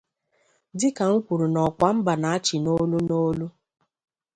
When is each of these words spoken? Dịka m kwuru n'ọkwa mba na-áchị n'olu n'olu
Dịka 0.79 1.03
m 1.11 1.15
kwuru 1.25 1.45
n'ọkwa 1.53 1.89
mba 1.97 2.13
na-áchị 2.21 2.55
n'olu 2.59 2.97
n'olu 3.07 3.47